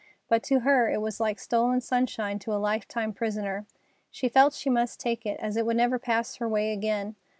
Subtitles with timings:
[0.27, 3.67] But to her it was like stolen sunshine to a lifetime prisoner.
[4.09, 7.15] She felt she must take it, as it would never pass her way again.